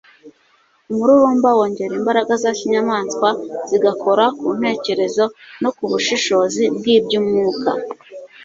umururumba 0.91 1.49
wongera 1.57 1.93
imbaraga 1.99 2.33
za 2.43 2.51
kinyamaswa, 2.57 3.29
zigakora 3.69 4.25
ku 4.37 4.45
ntekerezo 4.57 5.23
no 5.61 5.69
ku 5.75 5.83
bushobozi 5.91 6.63
bw'iby'umwuka 6.75 7.71